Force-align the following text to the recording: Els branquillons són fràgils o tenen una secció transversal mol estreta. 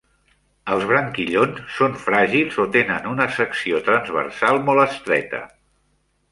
Els 0.75 0.85
branquillons 0.91 1.59
són 1.75 1.93
fràgils 2.07 2.57
o 2.65 2.67
tenen 2.77 3.07
una 3.13 3.29
secció 3.37 3.85
transversal 3.91 4.61
mol 4.71 4.85
estreta. 4.89 5.47